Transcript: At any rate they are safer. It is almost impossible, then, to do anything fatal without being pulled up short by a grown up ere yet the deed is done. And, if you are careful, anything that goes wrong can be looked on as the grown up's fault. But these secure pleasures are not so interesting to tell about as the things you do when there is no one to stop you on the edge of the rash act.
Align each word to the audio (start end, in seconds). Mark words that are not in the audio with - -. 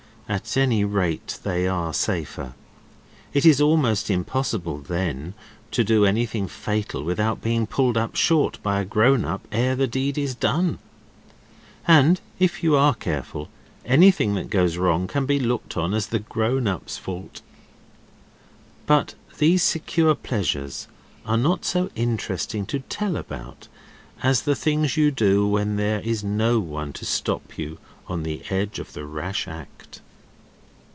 At 0.29 0.55
any 0.55 0.85
rate 0.85 1.39
they 1.43 1.67
are 1.67 1.93
safer. 1.93 2.53
It 3.33 3.45
is 3.45 3.59
almost 3.59 4.09
impossible, 4.09 4.77
then, 4.77 5.33
to 5.71 5.83
do 5.83 6.05
anything 6.05 6.47
fatal 6.47 7.03
without 7.03 7.41
being 7.41 7.67
pulled 7.67 7.97
up 7.97 8.15
short 8.15 8.57
by 8.63 8.79
a 8.79 8.85
grown 8.85 9.25
up 9.25 9.45
ere 9.51 9.71
yet 9.71 9.77
the 9.79 9.87
deed 9.87 10.17
is 10.17 10.33
done. 10.33 10.79
And, 11.85 12.21
if 12.39 12.63
you 12.63 12.77
are 12.77 12.95
careful, 12.95 13.49
anything 13.83 14.35
that 14.35 14.49
goes 14.49 14.77
wrong 14.77 15.05
can 15.05 15.25
be 15.25 15.37
looked 15.37 15.75
on 15.75 15.93
as 15.93 16.07
the 16.07 16.19
grown 16.19 16.65
up's 16.65 16.97
fault. 16.97 17.41
But 18.85 19.15
these 19.37 19.61
secure 19.63 20.15
pleasures 20.15 20.87
are 21.25 21.35
not 21.37 21.65
so 21.65 21.89
interesting 21.93 22.65
to 22.67 22.79
tell 22.79 23.17
about 23.17 23.67
as 24.23 24.43
the 24.43 24.55
things 24.55 24.95
you 24.95 25.11
do 25.11 25.45
when 25.45 25.75
there 25.75 25.99
is 25.99 26.23
no 26.23 26.61
one 26.61 26.93
to 26.93 27.03
stop 27.03 27.57
you 27.57 27.79
on 28.07 28.23
the 28.23 28.41
edge 28.49 28.79
of 28.79 28.93
the 28.93 29.03
rash 29.05 29.45
act. 29.49 29.99